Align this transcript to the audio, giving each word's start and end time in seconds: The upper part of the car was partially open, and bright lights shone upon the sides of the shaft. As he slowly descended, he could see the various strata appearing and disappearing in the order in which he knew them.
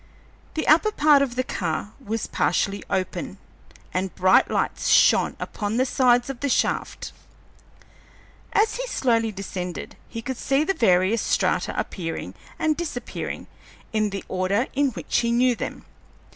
The 0.55 0.67
upper 0.67 0.91
part 0.91 1.21
of 1.21 1.35
the 1.35 1.43
car 1.43 1.91
was 2.03 2.25
partially 2.25 2.83
open, 2.89 3.37
and 3.93 4.15
bright 4.15 4.49
lights 4.49 4.87
shone 4.87 5.35
upon 5.39 5.77
the 5.77 5.85
sides 5.85 6.27
of 6.27 6.39
the 6.39 6.49
shaft. 6.49 7.13
As 8.51 8.77
he 8.77 8.87
slowly 8.87 9.31
descended, 9.31 9.95
he 10.09 10.23
could 10.23 10.37
see 10.37 10.63
the 10.63 10.73
various 10.73 11.21
strata 11.21 11.79
appearing 11.79 12.33
and 12.57 12.75
disappearing 12.75 13.45
in 13.93 14.09
the 14.09 14.23
order 14.27 14.65
in 14.73 14.89
which 14.93 15.19
he 15.19 15.31
knew 15.31 15.55
them. 15.55 15.85